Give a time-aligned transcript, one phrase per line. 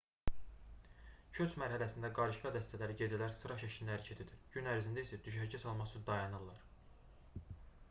[1.39, 6.09] köç mərhələsində qarışqa dəstələri gecələr sıra şəklində hərəkət edir gün ərzində isə düşərgə salmaq üçün
[6.11, 6.67] dayanırlar